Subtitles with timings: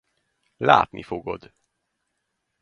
[0.57, 1.53] Látni fogod.